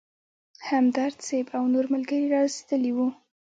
[0.69, 3.07] همدرد صیب او نور ملګري رارسېدلي وو.